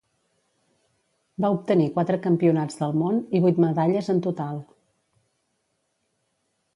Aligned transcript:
Va 1.45 1.51
obtenir 1.57 1.85
quatre 1.97 2.17
Campionats 2.23 2.79
del 2.79 2.97
món 3.03 3.21
i 3.37 3.41
vuit 3.43 3.61
medalles 3.65 4.09
en 4.15 4.25
total. 4.29 4.61